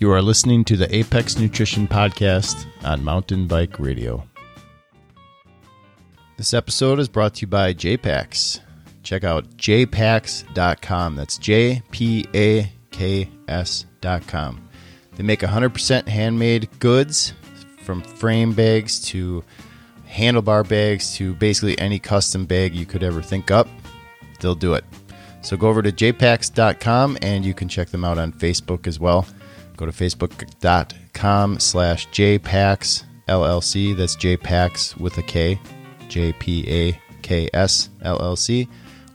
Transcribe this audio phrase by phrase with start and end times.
[0.00, 4.26] You are listening to the Apex Nutrition Podcast on Mountain Bike Radio.
[6.38, 8.60] This episode is brought to you by JPaks.
[9.02, 11.16] Check out jpaks.com.
[11.16, 14.70] That's J P A K S.com.
[15.16, 17.34] They make 100% handmade goods
[17.82, 19.44] from frame bags to
[20.08, 23.68] handlebar bags to basically any custom bag you could ever think up.
[24.40, 24.86] They'll do it.
[25.42, 29.26] So go over to jpaks.com and you can check them out on Facebook as well.
[29.80, 33.96] Go to facebook.com slash jpaks LLC.
[33.96, 35.58] That's jpaks with a K,
[36.06, 38.68] J P A K S LLC.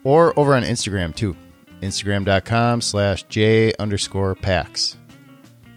[0.03, 1.37] Or over on Instagram too.
[1.83, 4.97] Instagram.com slash J underscore paks.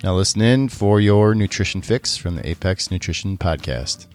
[0.03, 4.07] Now listen in for your nutrition fix from the Apex Nutrition Podcast.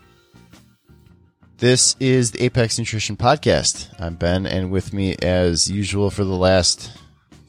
[1.58, 3.94] This is the Apex Nutrition Podcast.
[4.00, 6.90] I'm Ben, and with me, as usual, for the last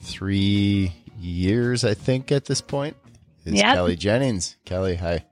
[0.03, 2.97] three years, I think, at this point,
[3.45, 3.77] is Yep.
[3.79, 4.57] Kelli Jennings.
[4.67, 5.25] Kelli, hi.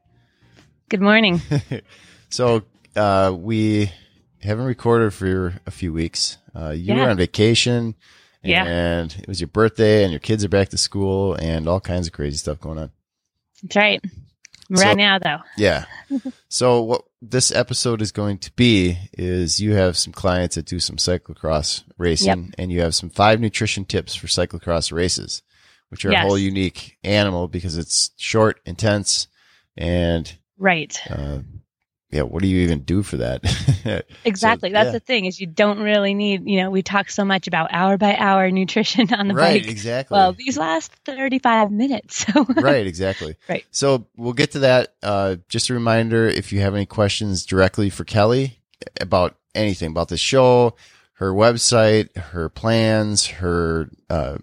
[0.89, 1.41] Good morning.
[2.29, 2.63] So,
[2.97, 3.93] uh, we
[4.41, 6.39] haven't recorded for a few weeks.
[6.57, 7.95] Uh, you were on vacation,
[8.43, 8.65] Yeah.
[8.65, 12.07] and it was your birthday, and your kids are back to school, and all kinds
[12.07, 12.91] of crazy stuff going on.
[13.63, 14.01] That's right.
[14.75, 15.41] So- right now, though.
[15.59, 15.85] Yeah.
[16.49, 20.81] so what this episode is going to be is you have some clients that do
[20.81, 25.43] some cyclocross racing and you have some five nutrition tips for cyclocross races,
[25.93, 26.25] which are Yes.
[26.25, 29.29] a whole unique animal because it's short, intense,
[29.77, 30.99] and Right.
[31.11, 31.41] uh,
[32.11, 33.43] yeah, what do you even do for that?
[34.25, 34.71] Exactly.
[34.71, 34.93] That's yeah.
[34.93, 37.99] the thing is you don't really need, you know, we talk so much about hour
[37.99, 39.71] by hour nutrition on the right, bike.
[39.71, 40.15] exactly.
[40.17, 42.25] Well, these last 35 minutes.
[42.27, 43.37] So right, exactly.
[43.49, 43.65] Right.
[43.71, 44.95] So we'll get to that.
[45.03, 48.53] Uh, just a reminder if you have any questions directly for Kelli
[49.01, 50.75] about anything about the show,
[51.15, 54.39] her website, her plans, her uh,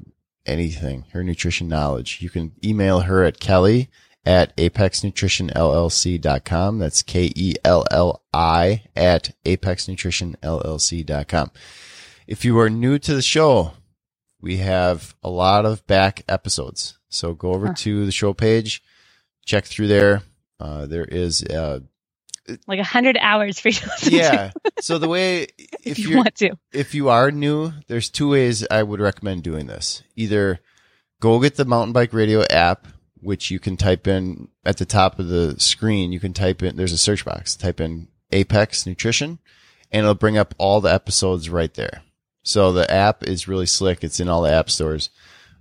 [0.50, 3.88] anything, her nutrition knowledge, you can email her at Kelli
[4.26, 6.80] at apexnutritionllc.com.
[6.80, 11.52] That's K E L L I at apexnutritionllc.com.
[12.28, 13.74] If you are new to the show,
[14.42, 17.00] we have a lot of back episodes.
[17.10, 18.84] So go over to the show page,
[19.46, 20.24] check through there.
[20.60, 21.80] Uh, there is, uh,
[22.68, 24.52] like a 100 hours for you to yeah.
[24.80, 26.56] So the way, if if you want to.
[26.72, 30.04] if you are new, there's two ways I would recommend doing this.
[30.16, 30.60] Either
[31.20, 32.88] go get the mountain bike radio app,
[33.22, 36.12] which you can type in at the top of the screen.
[36.12, 39.40] You can type in, there's a search box, type in Apex Nutrition
[39.92, 42.04] and it'll bring up all the episodes right there.
[42.44, 44.04] So the app is really slick.
[44.04, 45.10] It's in all the app stores.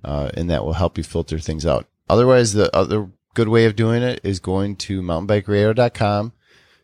[0.05, 1.88] Uh, and that will help you filter things out.
[2.09, 6.32] Otherwise, the other good way of doing it is going to mountainbikeradio.com,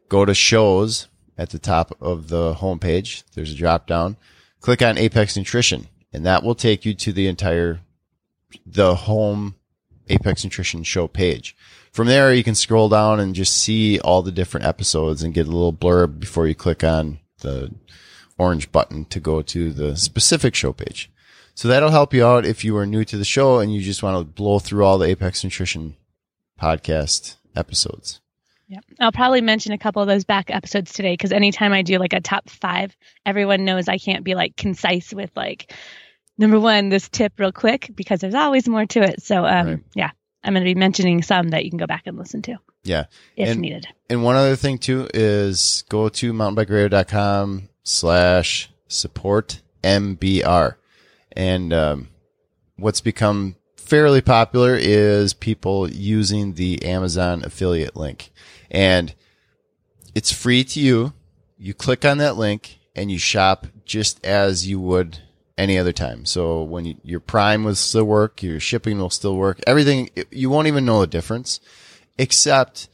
[0.08, 3.24] go to shows at the top of the homepage.
[3.34, 4.16] There's a drop down.
[4.60, 7.80] Click on Apex Nutrition, and that will take you to the entire,
[8.64, 9.56] the home
[10.08, 11.56] Apex Nutrition show page.
[11.92, 15.46] From there, you can scroll down and just see all the different episodes and get
[15.46, 17.72] a little blurb before you click on the
[18.36, 21.10] orange button to go to the specific show page.
[21.54, 24.02] So that'll help you out if you are new to the show and you just
[24.02, 25.94] want to blow through all the Apex Nutrition
[26.60, 28.20] podcast episodes.
[28.68, 28.80] Yeah.
[28.98, 32.12] I'll probably mention a couple of those back episodes today because anytime I do like
[32.14, 35.72] a top five, everyone knows I can't be like concise with like
[36.38, 39.22] number one, this tip real quick because there's always more to it.
[39.22, 39.80] So, um, Right.
[39.94, 40.10] yeah,
[40.42, 43.04] I'm going to be mentioning some that you can go back and listen to Yeah.
[43.36, 43.86] if And- needed.
[44.10, 50.76] And one other thing too is go to mountainbikeradio.com slash support MBR.
[51.32, 52.08] And, um,
[52.76, 58.30] what's become fairly popular is people using the Amazon affiliate link
[58.74, 59.14] and
[60.14, 61.14] it's free to you.
[61.56, 65.18] You click on that link and you shop just as you would
[65.56, 66.26] any other time.
[66.26, 70.50] So when you, your prime will still work, your shipping will still work, everything, you
[70.50, 71.60] won't even know the difference
[72.18, 72.88] except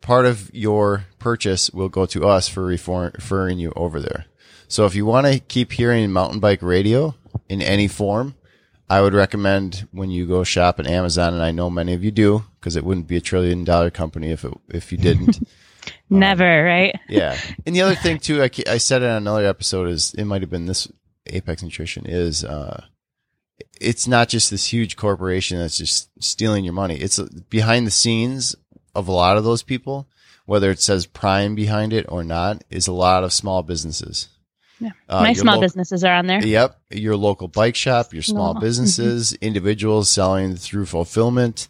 [0.00, 4.26] part of your purchase will go to us for referring you over there.
[4.68, 7.14] So if you want to keep hearing mountain bike radio
[7.48, 8.34] in any form,
[8.88, 12.10] I would recommend when you go shop at Amazon, and I know many of you
[12.10, 15.40] do, because it wouldn't be a trillion dollar company if it, if you didn't.
[16.10, 16.94] Never, right?
[17.08, 17.36] yeah.
[17.64, 20.42] And the other thing too, I, I said it on another episode is it might
[20.42, 20.90] have been this
[21.26, 22.84] Apex Nutrition is, uh,
[23.80, 26.96] it's not just this huge corporation that's just stealing your money.
[26.96, 28.54] It's uh, behind the scenes
[28.94, 30.08] of a lot of those people,
[30.46, 34.28] whether it says Prime behind it or not, is a lot of small businesses.
[34.78, 34.90] Yeah.
[35.08, 36.44] Uh, My small loc- businesses are on there.
[36.44, 36.78] Yep.
[36.90, 41.68] Your local bike shop, your small businesses, individuals selling through fulfillment.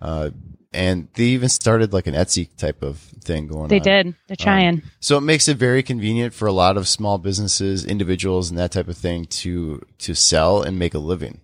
[0.00, 0.30] Uh,
[0.72, 3.82] and they even started like an Etsy type of thing going They on.
[3.82, 4.14] They did.
[4.26, 4.82] They're trying.
[5.00, 8.72] So it makes it very convenient for a lot of small businesses, individuals, and that
[8.72, 11.40] type of thing to to sell and make a living.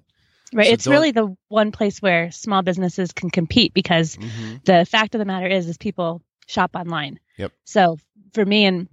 [0.53, 0.67] Right.
[0.67, 4.65] So it's really the one place where small businesses can compete because Mhm.
[4.65, 7.19] the fact of the matter is is people shop online.
[7.39, 7.53] Yep.
[7.65, 7.99] So
[8.35, 8.89] for me and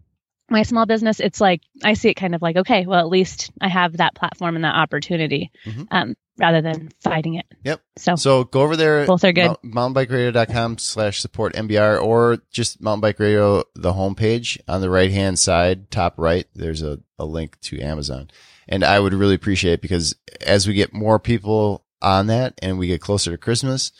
[0.49, 3.51] my small business, it's like I see it kind of like, okay, well at least
[3.61, 5.51] I have that platform and that opportunity.
[5.65, 5.87] Mhm.
[5.91, 7.45] Um, rather than fighting it.
[7.63, 7.81] Yep.
[7.97, 9.05] So, So go over there.
[9.05, 9.57] Both are good.
[9.63, 15.37] Mountainbikeradio.com slash support MBR or just Mountain Bike Radio, the homepage on the right hand
[15.37, 18.29] side, top right, there's a, a link to Amazon.
[18.67, 22.79] And I would really appreciate it because as we get more people on that and
[22.79, 23.91] we get closer to Christmas,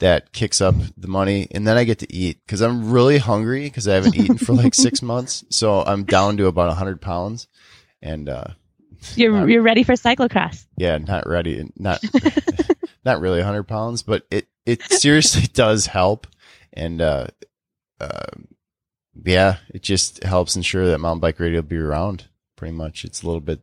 [0.00, 3.64] that kicks up the money and then I get to eat because I'm really hungry
[3.64, 5.44] because I haven't eaten for like six months.
[5.50, 7.46] So I'm down to about a hundred pounds
[8.02, 8.44] and, uh,
[9.14, 10.66] you're not- you're ready for cyclocross.
[10.76, 12.02] yeah, not ready, not
[13.04, 16.26] not really 100 pounds, but it it seriously does help,
[16.74, 17.28] and uh,
[17.98, 18.26] uh,
[19.24, 22.26] yeah, it just helps ensure that mountain bike radio will be around.
[22.56, 23.60] Pretty much, it's a little bit,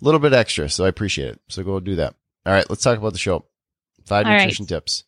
[0.00, 1.40] a little bit extra, so I appreciate it.
[1.48, 2.14] So go do that.
[2.46, 3.44] All right, let's talk about the show.
[4.04, 4.42] Five All right.
[4.42, 5.02] nutrition tips.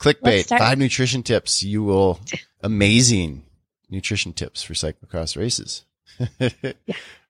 [0.00, 0.48] Clickbait.
[0.48, 1.62] Five nutrition tips.
[1.62, 2.20] You will
[2.62, 3.44] amazing
[3.90, 5.84] nutrition tips for cyclocross races.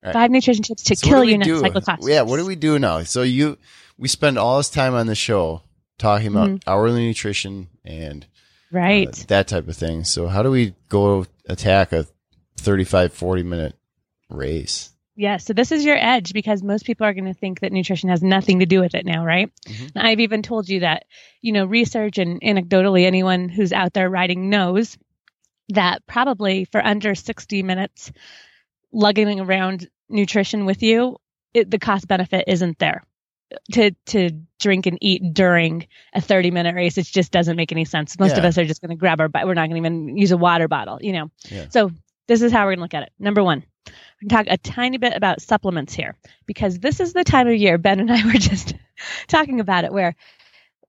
[0.03, 0.15] Right.
[0.15, 2.09] Five nutrition tips to So kill you next cyclocross.
[2.09, 3.03] Yeah, what do we do now?
[3.03, 3.59] So you,
[3.99, 5.61] we spend all this time on the show
[5.99, 6.63] talking about Mhm.
[6.67, 9.13] hourly nutrition and uh, Right.
[9.29, 10.05] that type of thing.
[10.05, 12.07] So how do we go attack a
[12.57, 13.75] 35, 40 minute
[14.31, 14.89] race?
[15.21, 18.09] Yeah, so this is your edge because most people are going to think that nutrition
[18.09, 19.51] has nothing to do with it now, right?
[19.69, 19.91] Mhm.
[19.95, 21.05] And I've even told you that,
[21.43, 24.97] you know, research and anecdotally, anyone who's out there riding knows
[25.69, 28.13] that probably for under 60 minutes,
[28.93, 31.19] lugging around nutrition with you,
[31.53, 33.03] it, the cost benefit isn't there.
[33.73, 37.85] To to drink and eat during a 30 minute race, it just doesn't make any
[37.85, 38.19] sense.
[38.19, 40.17] Most of us are just going to grab our, but we're not going to even
[40.17, 41.31] use a water bottle, you know.
[41.51, 41.67] Yeah.
[41.69, 41.91] So
[42.27, 43.13] this is how we're going to look at it.
[43.19, 43.65] Number one,
[44.21, 47.55] going to talk a tiny bit about supplements here because this is the time of
[47.55, 48.75] year Ben and I were just
[49.29, 50.15] talking about it where,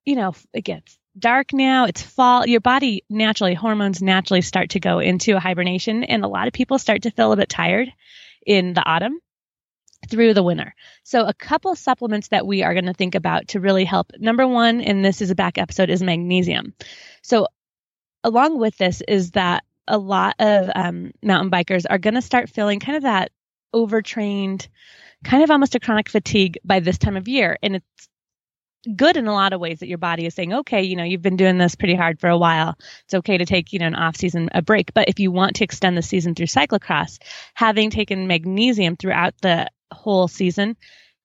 [0.05, 4.79] you know, it gets dark now, it's fall, your body naturally, hormones naturally start to
[4.79, 7.91] go into a hibernation, and a lot of people start to feel a bit tired
[8.45, 9.19] in the autumn
[10.09, 10.73] through the winter.
[11.03, 14.11] So, a couple supplements that we are going to think about to really help.
[14.17, 16.73] Number one, and this is a back episode, is magnesium.
[17.21, 17.47] So,
[18.23, 22.49] along with this, is that a lot of um, mountain bikers are going to start
[22.49, 23.31] feeling kind of that
[23.73, 24.67] overtrained,
[25.23, 27.57] kind of almost a chronic fatigue by this time of year.
[27.61, 28.07] And it's
[28.95, 31.21] good in a lot of ways that your body is saying, okay, you know, you've
[31.21, 32.75] been doing this pretty hard for a while.
[33.05, 34.93] It's okay to take, you know, an off season, a break.
[34.93, 37.19] But if you want to extend the season through cyclocross,
[37.53, 40.77] having taken magnesium throughout the whole season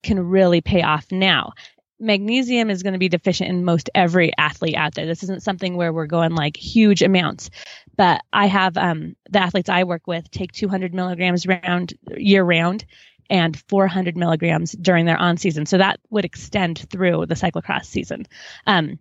[0.02, 1.52] can really pay off now.
[1.99, 5.07] Magnesium is going to be deficient in most every athlete out there.
[5.07, 7.51] This isn't something where we're going like huge amounts,
[7.97, 12.85] but I have um, the athletes I work with take 200 milligrams round year round
[13.31, 15.67] and 400 milligrams during their on season.
[15.67, 18.27] So that would extend through the cyclocross season.
[18.67, 18.99] Um,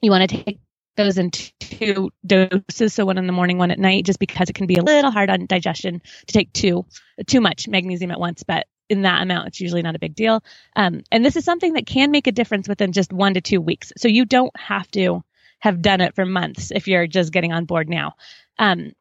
[0.00, 0.60] you want to take
[0.96, 4.54] those in two doses, so one in the morning, one at night, just because it
[4.54, 6.84] can be a little hard on digestion to take two,
[7.26, 8.44] too much magnesium at once.
[8.44, 10.42] But in that amount, it's usually not a big deal.
[10.76, 13.60] Um, and this is something that can make a difference within just one to two
[13.60, 13.92] weeks.
[13.96, 15.22] So you don't have to
[15.60, 18.14] have done it for months if you're just getting on board now.
[18.58, 18.92] Um,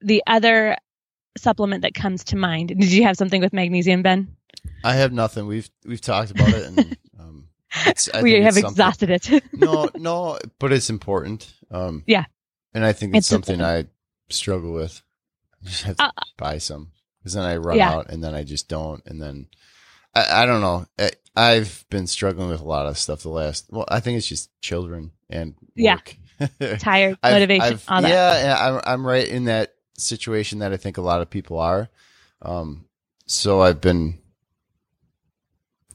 [0.00, 0.76] the other
[1.36, 4.34] supplement that comes to mind, did you have something with magnesium, Ben?
[4.82, 5.46] I have nothing.
[5.46, 7.48] We've, we've talked about it and, um,
[8.22, 9.28] we have exhausted it.
[9.52, 11.52] no, no, but it's important.
[11.70, 12.24] Um, Yeah.
[12.72, 13.88] and I think it's, It's something important.
[13.88, 15.02] I struggle with.
[15.62, 16.92] I just have to Uh, buy some
[17.24, 17.90] because then I run Yeah.
[17.90, 19.46] out and then I just don't, and then
[20.14, 20.86] I, I don't know.
[20.98, 23.66] I, I've been struggling with a lot of stuff the last.
[23.70, 25.98] Well, I think it's just children and Yeah.
[26.78, 28.08] Tired, I've- motivation, I've- all that.
[28.10, 31.88] Yeah, I'm I'm right in that situation that I think a lot of people are.
[32.42, 32.84] Um,
[33.26, 34.18] so I've been.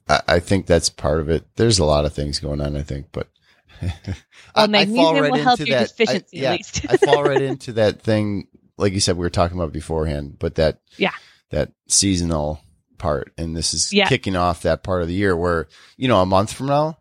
[0.08, 1.46] I, I think that's part of it.
[1.56, 2.76] There's a lot of things going on.
[2.76, 3.28] I think, but
[3.82, 6.58] I- I fall right will help your that- deficiency I, yeah.
[6.90, 8.48] I fall right into that thing,
[8.80, 10.38] like you said, we were talking about beforehand.
[10.40, 11.12] But that Yeah.
[11.52, 12.62] that seasonal
[12.98, 14.08] part, and this is Yeah.
[14.08, 15.68] kicking off that part of the year where
[15.98, 16.98] you know a month from now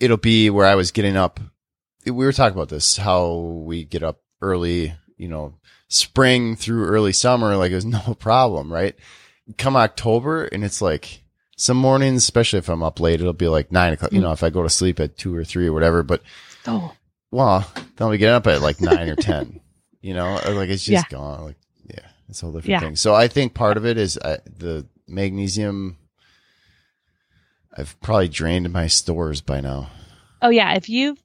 [0.00, 1.40] it'll be where I was getting up.
[2.04, 5.54] We were talking about this, how we get up early, you know,
[5.88, 8.94] spring through early summer, like it was no problem, right?
[9.56, 11.22] Come October and it's like
[11.56, 14.22] some mornings, especially if I'm up late, it'll be like nine o'clock, you mm.
[14.24, 16.22] know, if I go to sleep at two or three or whatever, but
[16.66, 16.92] Oh,
[17.30, 19.60] well, then we get up at like nine or 10,
[20.04, 21.44] you know, like it's just gone.
[21.44, 21.56] Like,
[21.88, 22.80] yeah, it's a whole different Yeah.
[22.80, 22.96] thing.
[22.96, 25.96] So I think part of it is uh, the magnesium.
[27.76, 29.88] I've probably drained my stores by now.
[30.42, 30.74] oh yeah.
[30.74, 31.18] If you've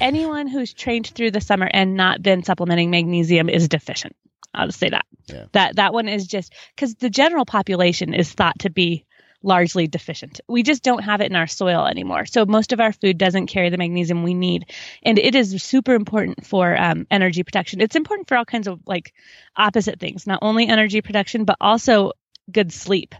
[0.00, 4.14] anyone who's trained through the summer and not been supplementing magnesium is deficient.
[4.54, 5.04] I'll just say that.
[5.26, 5.44] Yeah.
[5.52, 9.04] That that one is just because the general population is thought to be
[9.42, 10.40] largely deficient.
[10.48, 12.26] We just don't have it in our soil anymore.
[12.26, 14.66] So most of our food doesn't carry the magnesium we need.
[15.02, 17.80] And it is super important for um, energy production.
[17.80, 19.12] It's important for all kinds of like
[19.56, 22.12] opposite things, not only energy production, but also
[22.50, 23.14] good sleep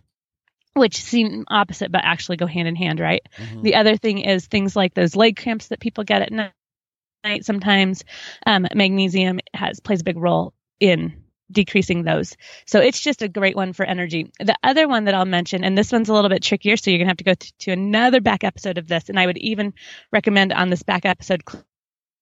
[0.75, 3.23] which seem opposite but actually go hand in hand, right?
[3.37, 3.63] Mm-hmm.
[3.63, 7.45] The other thing is things like those leg cramps that people get at night.
[7.45, 8.05] Sometimes
[8.47, 12.37] um, magnesium has plays a big role in decreasing those.
[12.67, 14.33] So it's just a great one for energy.
[14.41, 16.99] The other one that I'll mention, and this one's a little bit trickier, so you're
[16.99, 19.75] gonna have to go to, to another back episode of this, and I would even
[20.13, 21.65] recommend on this back episode cl-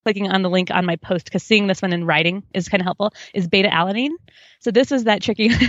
[0.05, 2.81] clicking on the link on my post because seeing this one in writing is kind
[2.81, 3.13] of helpful.
[3.35, 4.13] Is beta alanine.
[4.61, 5.51] So this is that tricky.
[5.53, 5.57] oh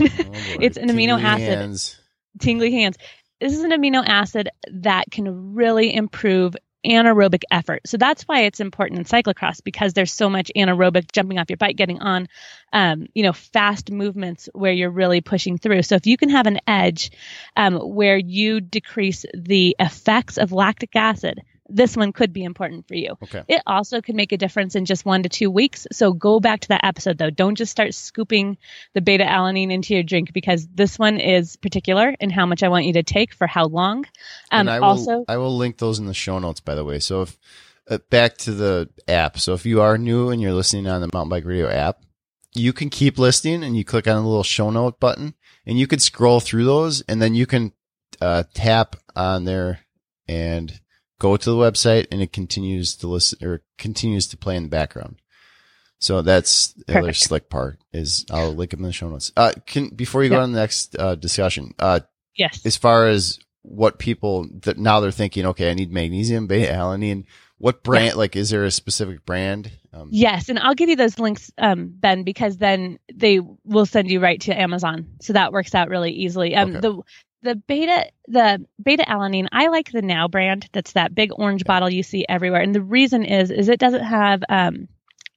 [0.59, 1.59] it's an amino acid.
[1.59, 2.01] Hands
[2.39, 2.97] tingly hands.
[3.39, 7.81] This is an amino acid that can really improve anaerobic effort.
[7.85, 11.57] So that's why it's important in cyclocross because there's so much anaerobic jumping off your
[11.57, 12.27] bike, getting on,
[12.73, 15.83] um, you know, fast movements where you're really pushing through.
[15.83, 17.11] So if you can have an edge
[17.55, 21.41] um, where you decrease the effects of lactic acid,
[21.73, 23.15] this one could be important for you.
[23.23, 23.43] Okay.
[23.47, 25.87] It also could make a difference in just one to two weeks.
[25.91, 27.29] So go back to that episode though.
[27.29, 28.57] Don't just start scooping
[28.93, 32.69] the beta alanine into your drink because this one is particular in how much I
[32.69, 34.05] want you to take for how long.
[34.51, 36.85] Um, and I will, also, I will link those in the show notes, by the
[36.85, 36.99] way.
[36.99, 37.37] So if
[37.89, 39.39] uh, back to the app.
[39.39, 42.01] So if you are new and you're listening on the Mountain Bike Radio app,
[42.53, 45.33] you can keep listening and you click on the little show note button
[45.65, 47.73] and you could scroll through those and then you can
[48.19, 49.79] uh, tap on there
[50.27, 50.80] and
[51.21, 54.69] go to the website and it continues to listen or continues to play in the
[54.69, 55.21] background.
[55.99, 59.31] So that's the other slick part is I'll link them in the show notes.
[59.37, 60.39] Uh, can, before you yep.
[60.39, 61.99] go on the next, uh, discussion, uh,
[62.35, 66.73] yes, as far as what people that now they're thinking, okay, I need magnesium, beta
[66.73, 67.25] alanine.
[67.59, 68.13] What brand, yeah.
[68.15, 69.71] like, is there a specific brand?
[69.93, 70.49] Um, yes.
[70.49, 74.41] And I'll give you those links, um, Ben, because then they will send you right
[74.41, 75.05] to Amazon.
[75.21, 76.55] So that works out really easily.
[76.55, 76.79] Um, okay.
[76.79, 77.01] the,
[77.43, 81.89] the beta the beta alanine i like the now brand that's that big orange bottle
[81.89, 82.61] you see everywhere.
[82.61, 84.87] And the reason is is it doesn't have um,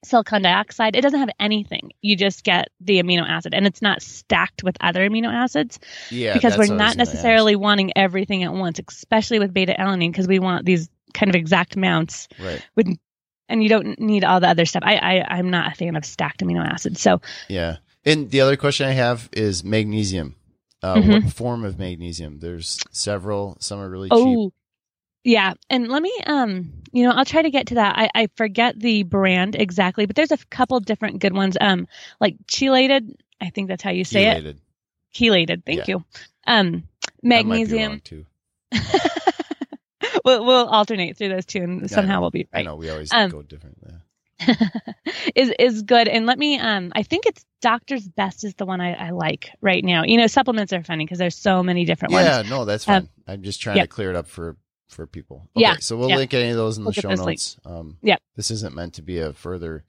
[0.05, 0.97] silicon dioxide.
[0.97, 1.93] It doesn't have anything.
[2.03, 5.79] You just get the amino acid and it's not stacked with other amino acids
[6.11, 10.39] yeah because we're not necessarily wanting everything at once especially with beta alanine because we
[10.39, 12.65] want these kind of exact amounts right.
[12.75, 12.89] with
[13.49, 14.83] and you don't need all the other stuff.
[14.85, 17.01] I, I i'm not a fan of stacked amino acids.
[17.01, 17.77] So yeah.
[18.07, 20.37] And the other question i have is magnesium
[20.85, 21.13] uh, mm-hmm.
[21.13, 22.41] What form of magnesium?
[22.41, 23.57] There's several.
[23.61, 24.19] Some are really cheap.
[24.19, 24.55] oh, cheap.
[25.27, 27.97] Yeah, and let me, um, you know, I'll try to get to that.
[27.97, 31.57] I, I forget the brand exactly, but there's a couple different good ones.
[31.59, 31.89] Um,
[32.21, 33.15] like chelated.
[33.41, 34.45] I think that's how you say chelated.
[34.45, 34.57] it.
[35.15, 35.49] Chelated.
[35.49, 35.85] Chelated, thank yeah.
[35.89, 36.05] you.
[36.47, 36.85] Um,
[37.23, 38.01] magnesium.
[38.01, 38.27] too.
[40.25, 42.61] we'll, we'll alternate through those two, and somehow we'll be right.
[42.61, 43.79] I know we always um, go different.
[43.83, 43.97] Yeah.
[45.35, 46.09] is is good.
[46.09, 49.51] And let me um I think it's Doctor's Best is the one I, I like
[49.61, 50.05] right now.
[50.05, 52.49] You know, supplements are funny because there's so many different yeah, ones.
[52.49, 52.97] Yeah, no, that's fine.
[52.97, 53.89] Um, I'm just trying yep.
[53.89, 54.57] to clear it up for
[54.89, 55.49] for people.
[55.57, 55.77] Okay, yeah.
[55.79, 56.19] So we'll yep.
[56.19, 57.57] link any of those in we'll the show notes.
[57.65, 58.17] Um yeah.
[58.37, 59.85] This isn't meant to be a further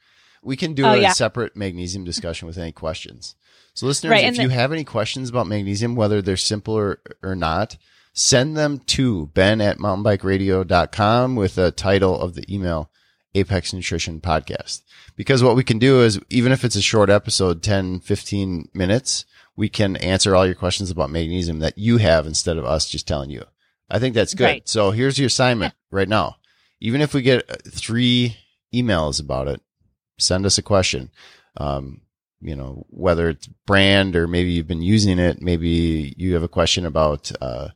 [0.45, 1.11] we can do oh, a yeah.
[1.11, 3.35] separate magnesium discussion with any questions.
[3.73, 7.35] So listeners, right, if you have any questions about magnesium, whether they're simple or, or
[7.35, 7.77] not,
[8.13, 12.89] send them to ben at mountainbikeradio.com with a title of the email
[13.35, 14.81] Apex Nutrition podcast.
[15.15, 19.25] Because what we can do is, even if it's a short episode, 10, 15 minutes,
[19.55, 23.07] we can answer all your questions about magnesium that you have instead of us just
[23.07, 23.43] telling you.
[23.89, 24.43] I think that's good.
[24.43, 24.67] Right.
[24.67, 25.97] So here's your assignment yeah.
[25.97, 26.37] right now.
[26.79, 28.37] Even if we get uh, three
[28.73, 29.61] emails about it,
[30.17, 31.11] send us a question.
[31.57, 32.01] Um,
[32.41, 36.49] you know, whether it's brand or maybe you've been using it, maybe you have a
[36.49, 37.69] question about, uh,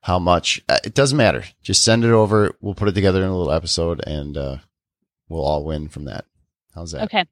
[0.00, 1.44] how much, uh, it doesn't matter.
[1.62, 2.54] Just send it over.
[2.60, 4.56] We'll put it together in a little episode and, uh,
[5.32, 6.26] we'll all win from that.
[6.74, 7.04] How's that?
[7.04, 7.26] Okay.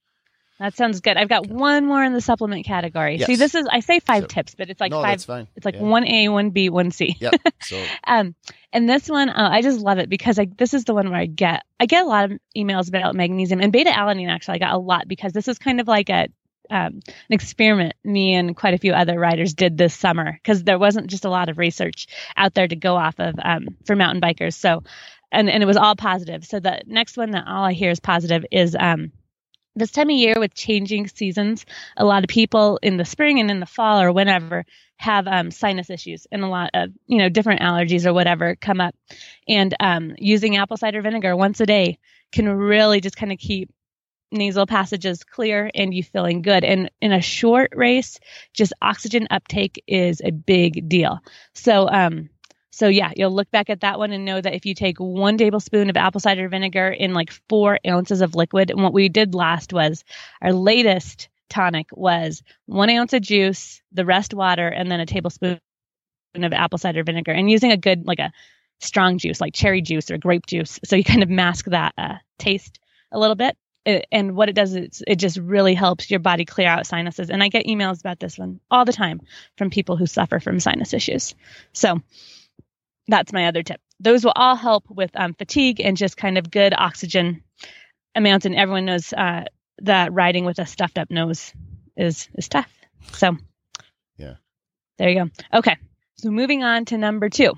[0.59, 1.17] That sounds good.
[1.17, 1.55] I've got okay.
[1.55, 3.17] one more in the supplement category.
[3.17, 3.27] Yes.
[3.27, 5.25] See, this is I say five so, tips, but it's like no, five.
[5.25, 5.49] fine.
[5.57, 7.17] It's like one A, one B, one C.
[7.19, 7.31] Yeah.
[7.63, 7.83] So.
[8.07, 8.35] um,
[8.73, 11.21] and this one, uh, I just love it because I this is the one where
[11.21, 14.29] I get I get a lot of emails about magnesium and beta alanine.
[14.29, 16.29] Actually, I got a lot because this is kind of like a
[16.71, 20.79] um, an experiment me and quite a few other riders did this summer because there
[20.79, 24.21] wasn't just a lot of research out there to go off of um, for mountain
[24.21, 24.55] bikers.
[24.55, 24.83] So
[25.33, 26.45] and and it was all positive.
[26.45, 29.13] So the next one that all I hear is positive is um
[29.77, 31.65] this time of year with changing seasons,
[31.97, 34.65] a lot of people in the spring and in the fall or whenever
[34.97, 38.81] have um, sinus issues and a lot of you know different allergies or whatever come
[38.81, 38.95] up,
[39.49, 41.99] and um, using apple cider vinegar once a day
[42.33, 43.71] can really just kind of keep
[44.33, 46.65] nasal passages clear and you feeling good.
[46.65, 48.21] And in a short race,
[48.53, 51.21] just oxygen uptake is a big deal.
[51.55, 52.31] So um,
[52.71, 55.37] so yeah, you'll look back at that one and know that if you take one
[55.37, 59.35] tablespoon of apple cider vinegar in like four ounces of liquid, and what we did
[59.35, 60.05] last was
[60.41, 65.59] our latest tonic was one ounce of juice, the rest water, and then a tablespoon
[66.37, 68.33] of apple cider vinegar and using a good like a
[68.79, 70.79] strong juice like cherry juice or grape juice.
[70.85, 72.79] So you kind of mask that uh, taste
[73.13, 73.57] a little bit.
[73.85, 77.31] It, and what it does is it just really helps your body clear out sinuses.
[77.31, 79.23] And i get emails about this one all the time
[79.57, 81.35] from people who suffer from sinus issues.
[81.73, 82.01] So
[83.11, 83.81] that's my other tip.
[84.01, 87.43] Those will all help with um, fatigue and just kind of good oxygen
[88.15, 89.45] amounts and everyone knows uh,
[89.79, 91.53] that riding with a stuffed up nose
[91.97, 92.73] is is tough.
[93.13, 93.37] So
[94.17, 94.35] Yeah.
[94.99, 95.59] there you go.
[95.59, 95.77] Okay
[96.21, 97.55] so moving on to number two.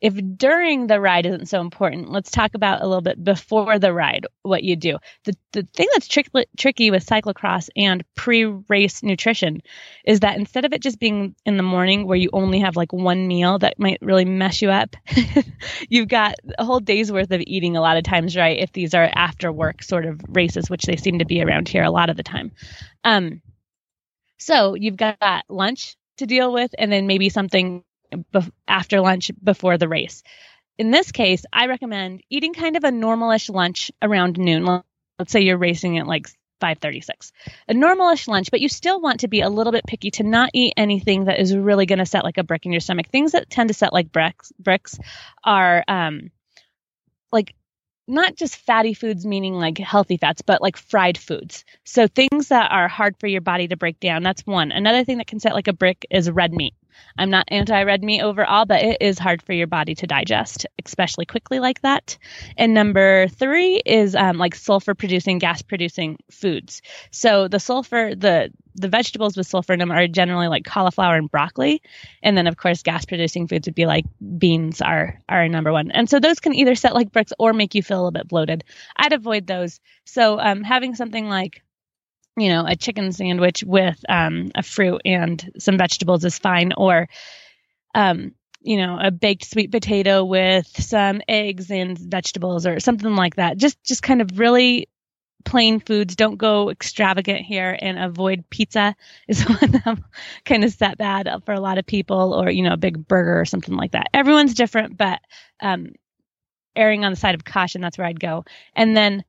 [0.00, 3.92] If during the ride isn't so important, let's talk about a little bit before the
[3.92, 4.98] ride what you do.
[5.24, 6.28] The the thing that's trick,
[6.58, 9.62] tricky with cyclocross and pre-race nutrition
[10.04, 12.92] is that instead of it just being in the morning where you only have like
[12.92, 14.94] one meal that might really mess you up,
[15.88, 18.58] you've got a whole day's worth of eating a lot of times, right?
[18.58, 21.84] If these are after work sort of races, which they seem to be around here
[21.84, 22.52] a lot of the time.
[23.04, 23.40] Um,
[24.38, 27.84] so you've got lunch to deal with, and then maybe something
[28.68, 30.22] after lunch before the race.
[30.78, 34.64] In this case, I recommend eating kind of a normalish lunch around noon.
[35.18, 36.28] Let's say you're racing at like
[36.62, 37.32] 536
[37.66, 40.50] a normalish lunch but you still want to be a little bit picky to not
[40.54, 43.08] eat anything that is really going to set like a brick in your stomach.
[43.08, 44.96] Things that tend to set like bricks bricks
[45.42, 46.30] are um
[47.32, 47.56] like
[48.06, 51.64] not just fatty foods meaning like healthy fats but like fried foods.
[51.84, 54.70] So things that are hard for your body to break down that's one.
[54.70, 56.74] Another thing that can set like a brick is red meat
[57.18, 60.66] i'm not anti red meat overall but it is hard for your body to digest
[60.86, 62.18] especially quickly like that.
[62.56, 66.82] And number three is um, like sulfur producing gas producing foods.
[67.10, 71.30] So the sulfur the the vegetables with sulfur in them are generally like cauliflower and
[71.30, 71.82] broccoli.
[72.22, 74.04] And then of course gas producing foods would be like
[74.38, 75.90] beans are are number one.
[75.90, 78.28] And so those can either set like bricks or make you feel a little bit
[78.28, 78.64] bloated.
[78.96, 79.80] I'd avoid those.
[80.04, 81.62] So um, having something like
[82.36, 87.08] you know a chicken sandwich with um, a fruit and some vegetables is fine or
[87.94, 93.36] um, you know a baked sweet potato with some eggs and vegetables or something like
[93.36, 94.88] that just just kind of really
[95.44, 96.16] plain foods.
[96.16, 98.94] Don't go extravagant here and avoid pizza
[99.28, 99.98] is one that
[100.44, 103.40] kind of set bad for a lot of people or, you know, a big burger
[103.40, 104.08] or something like that.
[104.14, 105.20] Everyone's different, but
[105.60, 105.92] um,
[106.76, 108.44] erring on the side of caution, that's where I'd go.
[108.74, 109.24] And then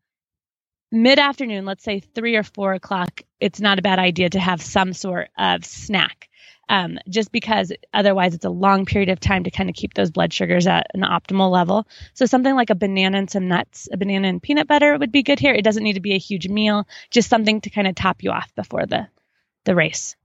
[0.93, 4.61] mid afternoon, let's say three or four o'clock, it's not a bad idea to have
[4.61, 6.29] some sort of snack
[6.69, 10.11] um, just because otherwise it's a long period of time to kind of keep those
[10.11, 11.85] blood sugars at an optimal level.
[12.13, 15.23] So something like a banana and some nuts, a banana and peanut butter would be
[15.23, 15.53] good here.
[15.53, 18.31] It doesn't need to be a huge meal, just something to kind of top you
[18.31, 19.07] off before the
[19.65, 20.15] the race.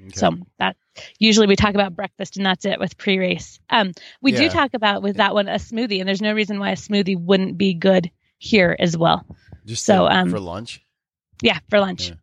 [0.00, 0.10] Okay.
[0.12, 0.76] So that
[1.18, 3.58] usually we talk about breakfast and that's it with pre-race.
[3.70, 4.40] Um, we yeah.
[4.40, 7.18] do talk about with that one a smoothie, and there's no reason why a smoothie
[7.18, 9.24] wouldn't be good here as well.
[9.64, 10.82] Just so um, for lunch.
[11.42, 12.08] Yeah, for lunch.
[12.08, 12.14] Yeah.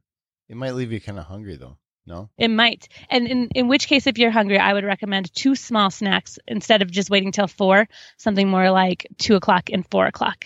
[0.49, 1.77] It might leave you kind of hungry though.
[2.05, 2.29] No?
[2.37, 2.87] It might.
[3.09, 6.81] And in, in which case, if you're hungry, I would recommend two small snacks instead
[6.81, 10.45] of just waiting till four, something more like two o'clock and four o'clock.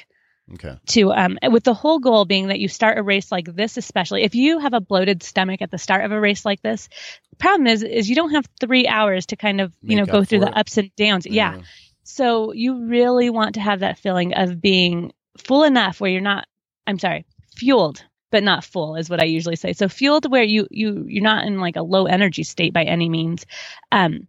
[0.54, 0.78] Okay.
[0.88, 4.24] To um, with the whole goal being that you start a race like this, especially
[4.24, 6.88] if you have a bloated stomach at the start of a race like this,
[7.32, 10.12] the problem is is you don't have three hours to kind of you Make know
[10.12, 10.46] go through it.
[10.46, 11.26] the ups and downs.
[11.26, 11.56] Yeah.
[11.56, 11.62] yeah.
[12.04, 16.48] So you really want to have that feeling of being full enough where you're not.
[16.88, 18.04] I'm sorry, fueled
[18.36, 19.72] but not full is what I usually say.
[19.72, 23.08] So fueled where you you you're not in like a low energy state by any
[23.08, 23.46] means,
[23.94, 24.28] um,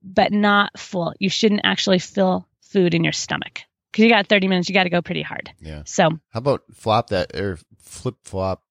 [0.00, 1.12] but not full.
[1.18, 4.68] You shouldn't actually fill food in your stomach because you got 30 minutes.
[4.68, 5.50] You got to go pretty hard.
[5.60, 5.82] Yeah.
[5.86, 8.62] So how about flop that or flip flop,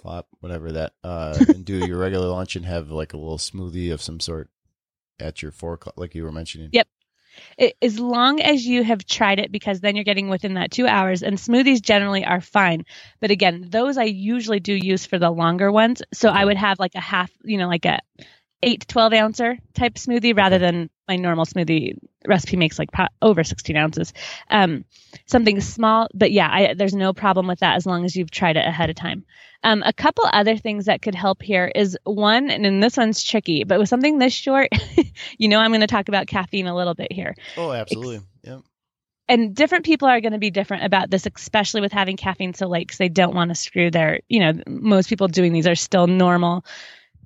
[0.00, 3.92] flop whatever that, uh, and do your regular lunch and have like a little smoothie
[3.92, 4.48] of some sort
[5.18, 6.70] at your four o'clock, like you were mentioning.
[6.72, 6.86] Yep
[7.56, 10.86] it, as long as you have tried it, because then you're getting within that two
[10.86, 11.22] hours.
[11.22, 12.84] And smoothies generally are fine,
[13.20, 16.02] but again, those I usually do use for the longer ones.
[16.12, 18.00] So I would have like a half, you know, like a
[18.62, 22.90] eight to twelve ouncer type smoothie rather than my normal smoothie recipe makes like
[23.22, 24.12] over 16 ounces.
[24.50, 24.84] Um,
[25.26, 28.56] something small, but yeah, I, there's no problem with that as long as you've tried
[28.56, 29.24] it ahead of time.
[29.64, 33.24] Um, a couple other things that could help here is one, and then this one's
[33.24, 34.68] tricky, but with something this short,
[35.38, 37.34] you know, I'm going to talk about caffeine a little bit here.
[37.56, 38.20] Oh, absolutely.
[38.44, 38.60] Yep.
[39.30, 42.66] And different people are going to be different about this, especially with having caffeine so
[42.66, 45.74] late because they don't want to screw their, you know, most people doing these are
[45.74, 46.64] still normal.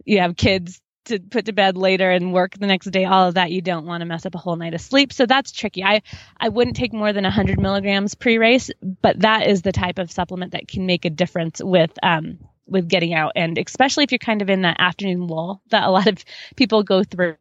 [0.05, 3.35] You have kids to put to bed later and work the next day all of
[3.35, 5.13] that you don't want to mess up a whole night of sleep.
[5.13, 5.83] So that's tricky.
[5.85, 6.03] I
[6.39, 8.71] i wouldn't take more than 100 milligrams pre-race
[9.03, 12.89] but that is the type of supplement that can make a difference with um with
[12.89, 13.33] getting out.
[13.37, 16.25] And especially if you're kind of in that afternoon lull that a lot of
[16.57, 17.37] people go through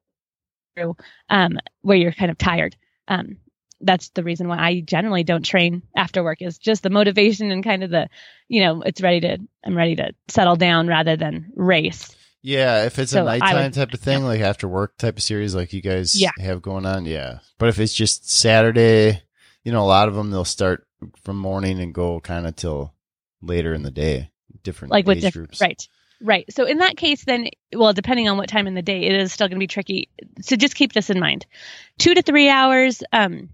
[1.30, 2.76] um where you're kind of tired.
[3.08, 3.38] Um
[3.84, 7.63] that's the reason why I generally don't train after work is just the motivation and
[7.63, 8.10] kind of the,
[8.47, 12.15] you know, it's ready to, I'm ready to settle down rather than race.
[12.43, 15.23] Yeah, if it's So a nighttime would- type of thing, like after work type of
[15.23, 16.32] series, like you guys Yeah.
[16.39, 17.39] have going on, yeah.
[17.60, 19.21] But if it's just Saturday,
[19.63, 20.88] you know, a lot of them they'll start
[21.23, 22.93] from morning and go kind of till
[23.41, 24.30] later in the day.
[24.63, 25.88] Different like with different groups, right
[26.23, 29.13] right so in that case then well depending on what time in the day it
[29.13, 30.08] is still going to be tricky
[30.39, 31.47] so just keep this in mind
[31.97, 33.49] two to three hours um,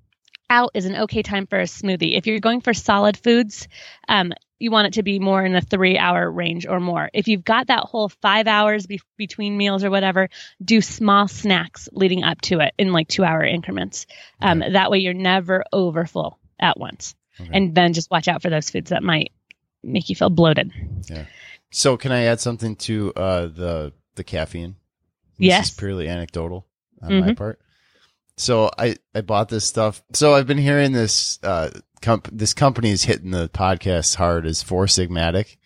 [0.49, 3.69] out is an okay time for a smoothie if you're going for solid foods
[4.09, 7.27] um, you want it to be more in the three hour range or more if
[7.27, 10.29] you've got that whole five hours be- between meals or whatever
[10.63, 14.05] do small snacks leading up to it in like two hour increments
[14.41, 17.51] um, that way you're never over full at once Okay.
[17.53, 19.31] and then just watch out for those foods that might
[19.83, 20.71] make you feel bloated
[21.07, 21.25] Yeah.
[21.69, 24.75] So can I add something to uh, the the caffeine?
[25.37, 25.69] This Yes.
[25.69, 26.65] is purely anecdotal
[27.01, 27.37] on my Mhm.
[27.37, 27.59] part.
[28.37, 30.03] So I I bought this stuff.
[30.13, 31.71] So I've been hearing this uh
[32.01, 35.57] comp- this company is hitting the podcast hard as Four Sigmatic,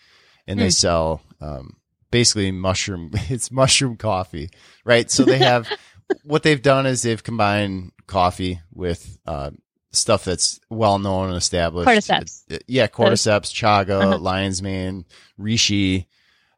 [0.48, 0.70] and they Hmm.
[0.72, 1.76] sell um
[2.12, 3.12] basically mushroom.
[3.30, 4.50] It's mushroom coffee,
[4.86, 5.10] right?
[5.12, 5.68] So they have
[6.24, 9.52] what they've done is they've combined coffee with uh
[9.94, 11.90] stuff that's well known and established.
[11.90, 12.44] Cordyceps.
[12.54, 14.18] Uh, yeah, cordyceps, chaga, Uh-huh.
[14.18, 15.04] lion's mane,
[15.38, 16.06] reishi,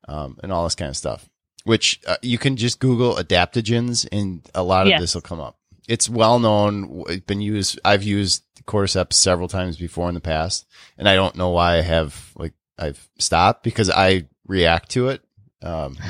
[0.07, 1.27] um, and all this kind of stuff.
[1.63, 5.01] Which uh, you can just Google adaptogens, and a lot of Yes.
[5.01, 5.57] this will come up.
[5.87, 7.03] It's well known.
[7.09, 7.79] It's been used.
[7.83, 10.65] I've used cordyceps several times before in the past,
[10.97, 15.21] and I don't know why I have like I've stopped because I react to it.
[15.61, 15.97] Um,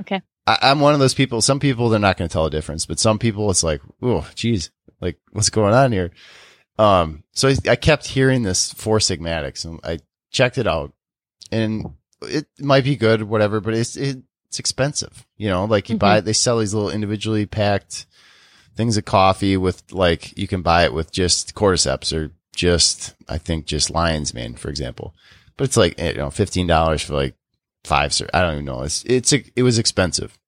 [0.00, 0.22] Okay.
[0.46, 1.42] I, I'm one of those people.
[1.42, 4.28] Some people they're not going to tell a difference, but some people it's like, oh,
[4.36, 6.12] geez, like what's going on here?
[6.78, 9.98] Um, so I, I kept hearing this Four Sigmatics, and I
[10.30, 10.92] checked it out,
[11.50, 15.26] and it might be good, whatever, but it's it, it's expensive.
[15.36, 16.00] You know, like you Mhm.
[16.00, 18.06] buy, they sell these little individually packed
[18.78, 23.36] things of coffee with like you can buy it with just cordyceps or just I
[23.36, 25.14] think just lion's mane, for example.
[25.56, 27.34] But it's like you know fifteen dollars for like
[27.82, 28.16] five.
[28.32, 28.82] I don't even know.
[28.82, 30.38] It's it's it was expensive.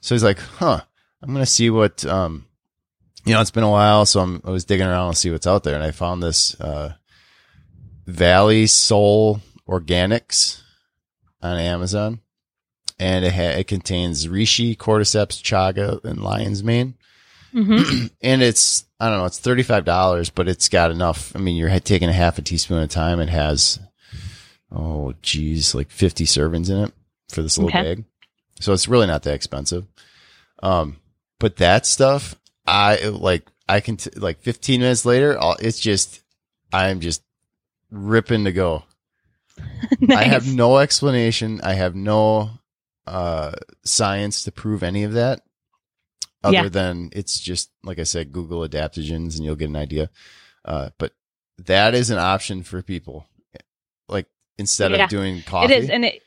[0.00, 0.80] So he's like, huh,
[1.22, 2.46] I'm gonna see what um,
[3.24, 3.40] you know.
[3.40, 5.76] It's been a while, so I'm I was digging around to see what's out there,
[5.76, 6.94] and I found this uh,
[8.08, 10.60] Valley Soul Organics
[11.40, 12.22] on Amazon,
[12.98, 16.96] and it ha- it contains reishi, cordyceps, chaga, and lion's mane
[17.52, 21.34] hmm and it's I don't know, it's thirty five dollars, but it's got enough.
[21.36, 23.20] I mean, you're taking a half a teaspoon at a time.
[23.20, 23.78] It has
[24.70, 26.92] oh geez, like fifty servings in it
[27.30, 27.94] for this little Okay.
[27.96, 28.04] bag,
[28.60, 29.86] so it's really not that expensive.
[30.62, 30.96] Um,
[31.38, 32.36] but that stuff,
[32.66, 33.46] I like.
[33.68, 36.22] I can t- like fifteen minutes later, I'll, it's just
[36.72, 37.22] I'm just
[37.90, 38.84] ripping to go.
[40.10, 41.60] I have no explanation.
[41.62, 42.50] I have no
[43.06, 43.52] uh,
[43.84, 45.42] science to prove any of that,
[46.44, 46.68] other Yeah.
[46.68, 50.10] than it's just like I said, Google adaptogens, and you'll get an idea.
[50.64, 51.12] Uh, but
[51.58, 53.26] that is an option for people.
[54.08, 54.26] Like
[54.58, 55.04] instead Yeah.
[55.04, 56.22] of doing coffee, it is, and it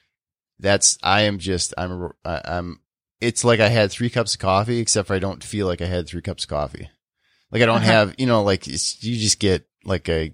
[0.60, 2.80] that's I am just I'm I'm.
[3.21, 5.86] It's like I had three cups of coffee, except for I don't feel like I
[5.86, 6.89] had three cups of coffee.
[7.51, 7.86] Like I don't Uh-huh.
[7.91, 10.34] have, you know, like it's, you just get like a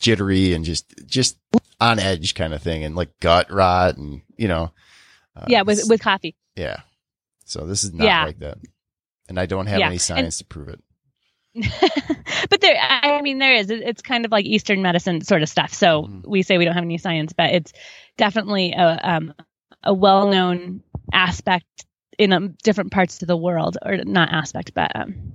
[0.00, 1.38] jittery and just just
[1.80, 4.72] on edge kind of thing, and like gut rot, and you know,
[5.36, 6.36] uh, yeah with with coffee.
[6.56, 6.80] yeah.
[7.44, 8.24] So this is not Yeah.
[8.26, 8.58] like that,
[9.28, 9.86] and I don't have Yeah.
[9.86, 10.80] any And- science to prove it.
[12.50, 13.70] but there, I mean, there is.
[13.70, 15.72] It's kind of like Eastern medicine sort of stuff.
[15.74, 16.22] So Mhm.
[16.26, 17.72] we say we don't have any science, but it's
[18.16, 19.34] definitely a um,
[19.82, 21.64] a well known aspect
[22.18, 25.32] in um, different parts of the world, or not aspect, but um,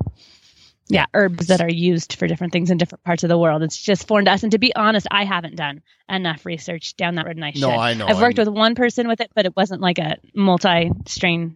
[0.90, 3.64] yeah, herbs that are used for different things in different parts of the world.
[3.64, 4.44] It's just foreign to us.
[4.44, 7.62] And to be honest, I haven't done enough research down that road, and I should.
[7.62, 8.06] No, I know.
[8.06, 11.56] I've worked I'm- with one person with it, but it wasn't like a multi strain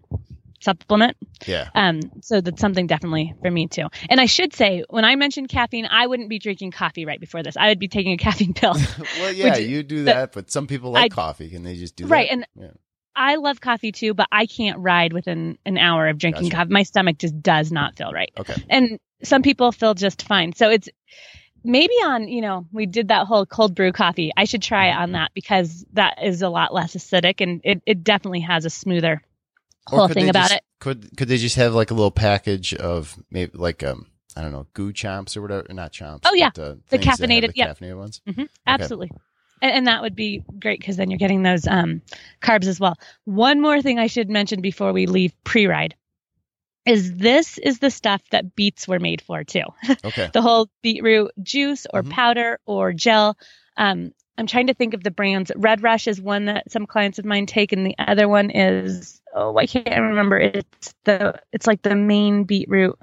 [0.67, 1.15] supplement.
[1.45, 1.69] yeah.
[1.73, 3.87] Um, so that's something definitely for me too.
[4.09, 7.41] And I should say, when I mentioned caffeine, I wouldn't be drinking coffee right before
[7.41, 7.55] this.
[7.55, 8.73] I would be taking a caffeine pill.
[9.19, 12.05] well, yeah, you do that, but some people like I- coffee, and they just do
[12.07, 12.27] right.
[12.29, 12.33] that.
[12.33, 12.71] And Yeah.
[13.15, 16.55] I love coffee too, but I can't ride within an hour of drinking Gotcha.
[16.57, 16.71] coffee.
[16.73, 18.31] My stomach just does not feel right.
[18.37, 18.53] Okay.
[18.69, 20.53] And some people feel just fine.
[20.53, 20.87] So it's
[21.63, 24.31] maybe on, you know, we did that whole cold brew coffee.
[24.37, 27.81] I should try it on that because that is a lot less acidic and it,
[27.87, 29.23] it definitely has a smoother
[29.89, 30.63] whole could thing they about just- it.
[30.79, 34.51] Could could they just have like a little package of maybe like um I don't
[34.51, 35.65] know goo chomps or whatever?
[35.71, 36.19] Not chomps.
[36.25, 36.51] Oh, yeah.
[36.53, 37.79] but, uh, The things that have caffeinated- the yep.
[37.79, 38.21] caffeinated ones.
[38.31, 39.09] hmm Absolutely.
[39.63, 42.03] And, and that would be great because then you're getting those um,
[42.43, 42.99] carbs as well.
[43.25, 45.95] One more thing I should mention before we leave pre ride
[46.85, 49.63] is this is the stuff that beets were made for too.
[50.05, 50.29] Okay.
[50.31, 52.11] the whole beetroot juice or Mhm.
[52.11, 53.35] powder or gel.
[53.77, 55.51] Um, I'm trying to think of the brands.
[55.55, 59.19] Red Rush is one that some clients of mine take, and the other one is
[59.33, 60.37] oh I can't remember.
[60.37, 62.97] It's the it's like the main beetroot.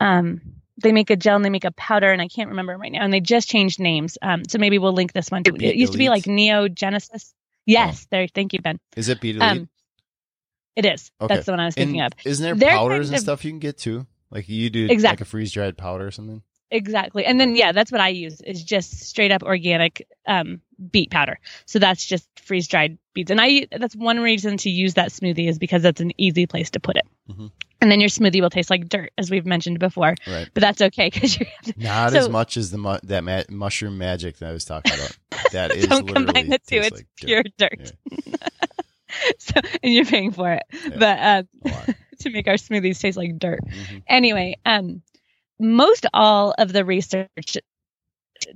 [0.00, 0.40] Um,
[0.82, 3.02] they make a gel and they make a powder, and I can't remember right now.
[3.02, 4.18] And they just changed names.
[4.20, 5.44] Um, so maybe we'll link this one.
[5.44, 7.32] To, it used to be like Neogenis.
[7.64, 8.26] Yes, there.
[8.26, 8.80] Thank you, Ben.
[8.96, 9.40] Is it beet?
[9.40, 9.68] Um,
[10.74, 11.10] It is.
[11.20, 11.34] Okay.
[11.34, 12.26] That's the one I was thinking And of.
[12.26, 14.06] Isn't there They're powders kind and stuff you can get too?
[14.30, 15.12] Like you do exactly.
[15.12, 16.42] like a freeze dried powder or something?
[16.72, 17.24] Exactly.
[17.26, 21.38] And then yeah, that's what I use is just straight up organic um, beet powder.
[21.66, 23.30] So that's just freeze dried beets.
[23.30, 26.70] And I that's one reason to use that smoothie is because that's an easy place
[26.70, 27.06] to put it.
[27.30, 27.50] Mhm.
[27.82, 30.14] And then your smoothie will taste like dirt, as we've mentioned before.
[30.26, 30.48] Right.
[30.54, 33.98] But that's okay because you're Not So- as much as the mu- that ma- mushroom
[33.98, 35.18] magic that I was talking about.
[35.52, 36.76] That is don't combine the two.
[36.76, 37.26] It's like dirt.
[37.26, 37.92] pure dirt.
[39.38, 40.62] so and you're paying for it.
[40.72, 40.96] Yeah.
[40.98, 41.18] But
[41.68, 43.60] uh, to make our smoothies taste like dirt.
[43.66, 44.02] Mhm.
[44.06, 45.02] anyway, um,
[45.62, 47.56] most all of the research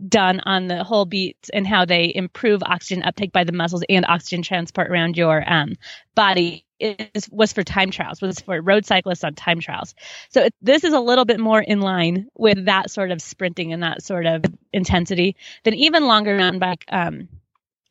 [0.09, 4.05] done on the whole beets and how they improve oxygen uptake by the muscles and
[4.07, 5.75] oxygen transport around your um,
[6.15, 9.95] body is was for time trials was for road cyclists on time trials
[10.29, 13.73] so it, this is a little bit more in line with that sort of sprinting
[13.73, 17.29] and that sort of intensity than even longer mountain bike um,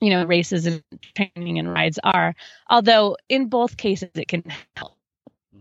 [0.01, 0.83] you know races and
[1.15, 2.35] training and rides are
[2.69, 4.43] although in both cases it can
[4.75, 4.94] help.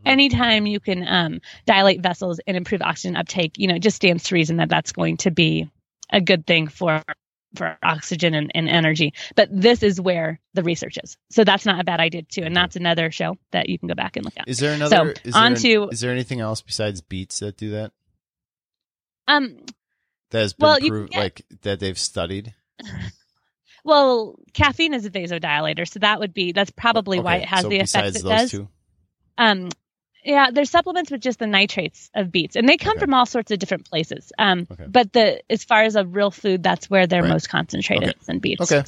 [0.07, 4.25] Anytime you can um, dilate vessels and improve oxygen uptake, you know, it just stands
[4.25, 5.71] to reason that that's going to be
[6.11, 7.03] a good thing for
[7.57, 9.15] for oxygen and, and energy.
[9.37, 11.17] But this is where the research is.
[11.31, 12.43] So that's not a bad idea too.
[12.43, 14.49] And that's another show that you can go back and look at.
[14.49, 15.15] Is there another?
[15.25, 17.93] is, on there, to- is there anything else besides beets that do that?
[19.29, 19.57] Um,
[20.31, 22.55] That has been Well, proved, get- like that they've studied.
[23.85, 27.69] well, caffeine is a vasodilator, so that would be that's probably why it has so
[27.69, 28.51] the besides it those does.
[28.51, 28.69] two,
[29.39, 29.69] Um,
[30.25, 33.01] yeah, there's supplements with just the nitrates of beets, and they come Okay.
[33.01, 34.33] from all sorts of different places.
[34.39, 34.87] Um, Okay.
[34.89, 37.31] but the as far as a real food, that's where they're Right.
[37.33, 38.19] most concentrated Okay.
[38.33, 38.73] in beets.
[38.73, 38.83] Okay.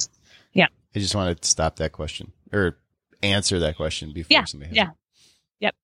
[0.53, 0.67] Yeah.
[0.95, 2.77] I just wanted to stop that question or
[3.21, 4.69] answer that question before Yeah, somebody.
[4.69, 4.89] has yeah.
[4.89, 5.75] it.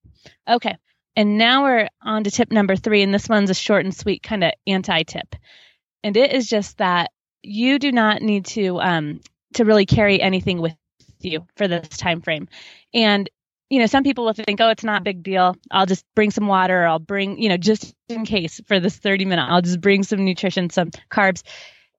[0.48, 0.76] Okay.
[1.16, 4.24] And now we're on to tip number three, and this one's a short and sweet
[4.24, 5.36] kind of anti tip.
[6.04, 7.12] And it is just that
[7.44, 9.20] you do not need to um
[9.56, 10.76] to really carry anything with
[11.20, 12.48] you for this time frame.
[12.94, 13.30] And
[13.70, 15.56] you know, some people will think, oh, it's not a big deal.
[15.72, 16.86] I'll just bring some water.
[16.86, 20.26] I'll bring, you know, just in case for this 30 minute, I'll just bring some
[20.26, 21.44] nutrition, some carbs.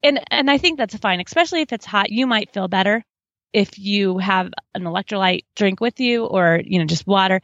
[0.02, 2.10] And and I think that's fine, especially if it's hot.
[2.10, 3.04] You might feel better
[3.52, 7.40] if you have an electrolyte drink with you or, you know, just water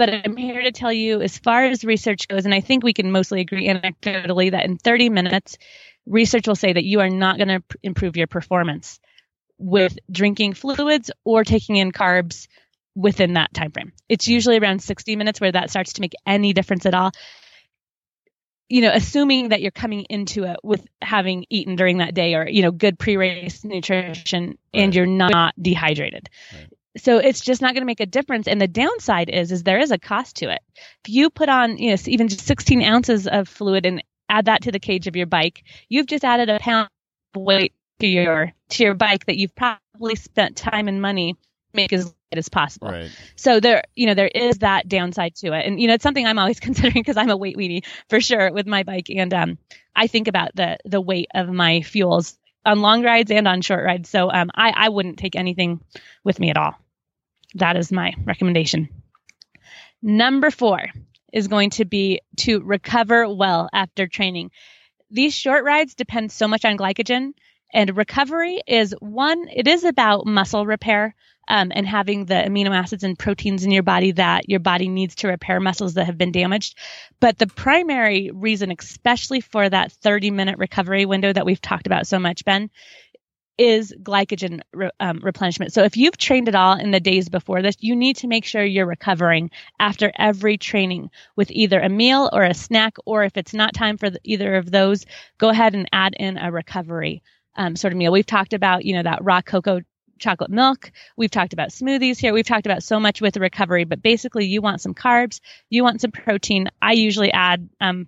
[0.00, 2.94] but I'm here to tell you, as far as research goes, and I think we
[2.94, 5.58] can mostly agree anecdotally that in 30 minutes,
[6.06, 8.98] research will say that you are not going to pr- improve your performance
[9.58, 12.48] with drinking fluids or taking in carbs
[12.94, 13.92] within that time frame.
[14.08, 14.32] It's mm.
[14.32, 17.12] usually around 60 minutes where that starts to make any difference at all.
[18.68, 22.48] You know, assuming that you're coming into it with having eaten during that day or,
[22.48, 26.28] you know, good pre-race nutrition and you're not dehydrated.
[26.96, 28.46] So it's just not going to make a difference.
[28.46, 30.60] And the downside is is there is a cost to it.
[31.04, 34.62] If you put on you know even just 16 ounces of fluid and add that
[34.62, 36.88] to the cage of your bike you've just added a pound
[37.34, 41.36] of weight to your to your bike that you've probably spent time and money
[41.74, 42.88] make as light as possible.
[42.88, 43.10] Right.
[43.36, 45.66] so there you know there is that downside to it.
[45.66, 48.52] And you know it's something i'm always considering because i'm a weight weenie for sure
[48.52, 49.08] with my bike.
[49.10, 49.58] And um
[49.94, 53.84] i think about the the weight of my fuels on long rides and on short
[53.84, 54.08] rides.
[54.08, 55.80] So um i i wouldn't take anything
[56.24, 56.74] with me at all.
[57.54, 58.88] That is my recommendation.
[60.02, 60.80] Number four
[61.32, 64.50] is going to be to recover well after training.
[65.10, 67.32] These short rides depend so much on glycogen
[67.72, 71.14] and recovery is one it is about muscle repair
[71.50, 75.16] um, and having the amino acids and proteins in your body that your body needs
[75.16, 76.78] to repair muscles that have been damaged.
[77.18, 82.06] But the primary reason, especially for that 30 minute recovery window that we've talked about
[82.06, 82.70] so much, Ben,
[83.58, 85.72] is glycogen re- um, replenishment.
[85.72, 88.44] So if you've trained at all in the days before this, you need to make
[88.44, 93.36] sure you're recovering after every training with either a meal or a snack, or if
[93.36, 95.04] it's not time for the, either of those,
[95.38, 97.24] go ahead and add in a recovery
[97.56, 98.12] um, sort of meal.
[98.12, 99.80] We've talked about, you know, that raw cocoa
[100.20, 100.92] chocolate milk.
[101.16, 102.32] We've talked about smoothies here.
[102.32, 106.00] We've talked about so much with recovery, but basically you want some carbs, you want
[106.00, 106.68] some protein.
[106.80, 108.06] I usually add um,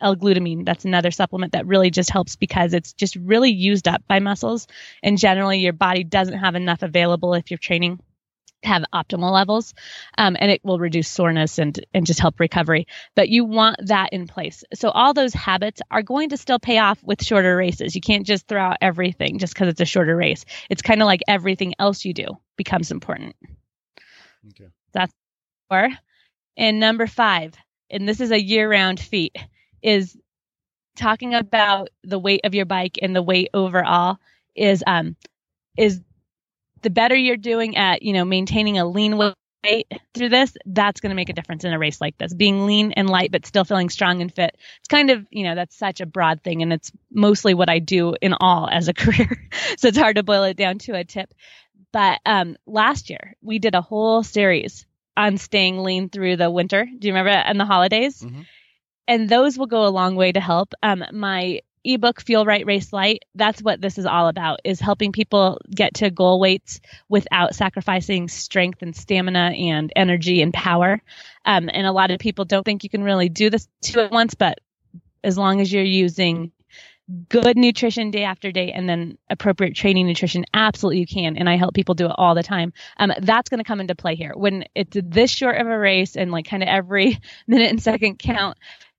[0.00, 0.64] L-glutamine.
[0.64, 4.66] That's another supplement that really just helps because it's just really used up by muscles.
[5.02, 8.00] And generally your body doesn't have enough available if you're training
[8.62, 9.74] have optimal levels.
[10.16, 12.86] Um, and it will reduce soreness and, and just help recovery.
[13.14, 14.64] But you want that in place.
[14.74, 17.94] So all those habits are going to still pay off with shorter races.
[17.94, 20.44] You can't just throw out everything just because it's a shorter race.
[20.70, 23.36] It's kind of like everything else you do becomes important.
[24.48, 24.70] Okay.
[25.68, 25.88] four.
[26.56, 27.54] and number five,
[27.90, 29.36] and this is a year round feat,
[29.82, 30.16] is
[30.96, 34.18] talking about the weight of your bike and the weight overall
[34.56, 35.14] is um
[35.76, 36.00] is
[36.82, 41.10] the better you're doing at you know maintaining a lean weight through this that's going
[41.10, 43.64] to make a difference in a race like this being lean and light but still
[43.64, 46.72] feeling strong and fit it's kind of you know that's such a broad thing and
[46.72, 50.44] it's mostly what i do in all as a career so it's hard to boil
[50.44, 51.34] it down to a tip
[51.92, 54.86] but um, last year we did a whole series
[55.16, 56.84] on staying lean through the winter.
[56.84, 58.22] Do you remember and the holidays?
[58.22, 58.46] Mhm.
[59.08, 60.74] And those will go a long way to help.
[60.82, 61.60] Um, my
[61.94, 65.94] ebook Fuel Right Race Light, that's what this is all about is helping people get
[65.94, 71.00] to goal weights without sacrificing strength and stamina and energy and power.
[71.44, 74.10] Um, and a lot of people don't think you can really do this two at
[74.10, 74.58] once, but
[75.24, 76.52] as long as you're using
[77.30, 81.56] good nutrition day after day and then appropriate training nutrition absolutely you can and i
[81.56, 84.32] help people do it all the time um, that's going to come into play here
[84.34, 88.18] when it's this short of a race and like kind of every minute and second
[88.18, 88.58] count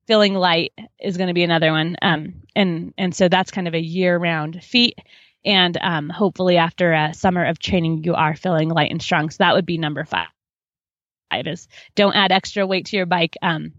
[0.10, 3.76] feeling light is going to be another one um, and and so that's kind of
[3.76, 4.98] a year round feat
[5.46, 9.38] and um, hopefully after a summer of training you are feeling light and strong so
[9.40, 10.28] that would be number five
[11.46, 13.74] is don't add extra weight to your bike um,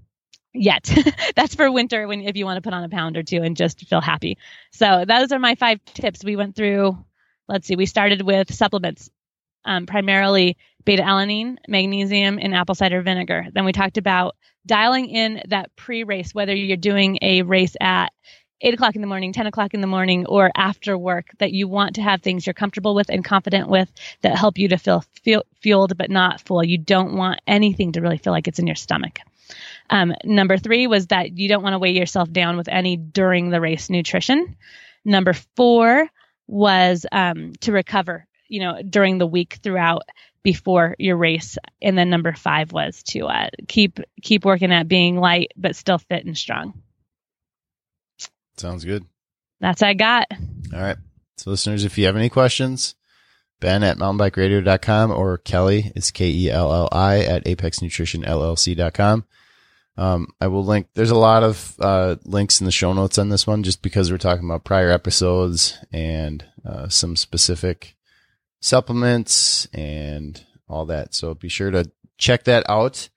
[0.53, 0.91] yet.
[1.37, 3.57] That's for winter when if you want to put on a pound or two and
[3.57, 4.39] just feel happy.
[4.73, 6.25] So those are my five tips.
[6.25, 6.99] We went through.
[7.49, 7.77] Let's see.
[7.77, 9.11] We started with supplements,
[9.65, 13.47] um, primarily beta alanine, magnesium, and apple cider vinegar.
[13.53, 18.13] Then we talked about dialing in that pre-race, whether you're doing a race at
[18.61, 21.67] eight o'clock in the morning, 10 o'clock in the morning, or after work, that you
[21.67, 25.03] want to have things you're comfortable with and confident with that help you to feel,
[25.23, 26.63] feel fueled but not full.
[26.63, 29.21] You don't want anything to really feel like it's in your stomach.
[29.89, 33.51] Um, number three was that you don't want to weigh yourself down with any during
[33.51, 34.57] the race nutrition.
[35.05, 36.07] Number four
[36.47, 40.03] was um, to recover, you know, during the week throughout
[40.43, 41.57] before your race.
[41.81, 45.99] And then number five was to uh, keep keep working at being light but still
[45.99, 46.83] fit and strong.
[48.57, 49.07] Sounds good.
[49.61, 50.27] That's I got.
[50.75, 50.97] All right.
[51.37, 52.95] So listeners, if you have any questions,
[53.61, 59.25] Ben at mountainbikeradio.com or Kelli is K E L L I at apexnutritionllc.com.
[59.97, 63.29] Um, I will link, there's a lot of, uh, links in the show notes on
[63.29, 67.97] this one just because we're talking about prior episodes and, uh, some specific
[68.61, 71.15] supplements and all that.
[71.15, 73.09] So be sure to check that out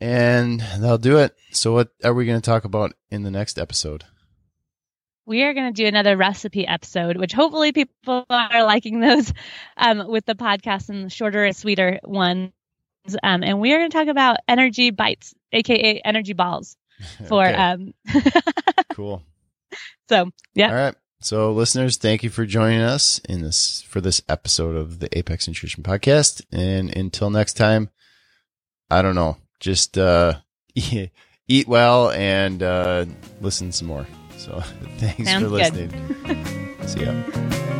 [0.00, 1.34] and that'll do it.
[1.50, 4.04] So what are we going to talk about in the next episode?
[5.26, 9.32] we are going to do another recipe episode, which hopefully people are liking those
[9.76, 12.50] um, with the podcast and the shorter and sweeter ones.
[13.22, 16.76] Um, and we are going to talk about energy bites, aka energy balls,
[17.28, 17.54] for Okay.
[17.54, 17.94] um.
[18.92, 19.22] cool.
[20.08, 20.94] so yeah, All right.
[21.22, 25.46] So listeners, thank you for joining us in this for this episode of the Apex
[25.46, 26.42] Nutrition Podcast.
[26.50, 27.90] And until next time,
[28.90, 30.34] I don't know, just uh
[30.74, 33.04] eat well and uh
[33.42, 34.06] listen some more.
[34.38, 34.60] So
[34.96, 35.90] thanks Sounds for listening.
[36.86, 37.76] See ya.